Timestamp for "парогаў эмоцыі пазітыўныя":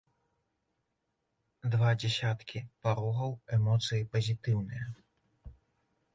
2.87-4.85